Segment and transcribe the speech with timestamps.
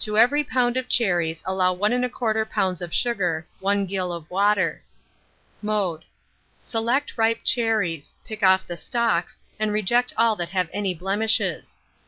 [0.00, 0.76] To every lb.
[0.76, 2.80] of cherries allow 1 1/4 lb.
[2.82, 4.82] of sugar, 1 gill of water.
[5.62, 6.04] Mode.
[6.60, 11.76] Select ripe cherries; pick off the stalks, and reject all that have any blemishes.